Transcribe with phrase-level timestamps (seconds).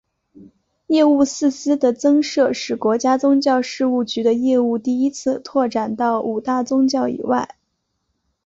[0.87, 7.55] 业务四司的增设使国家宗教事务局的业务第一次拓展到五大宗教以外。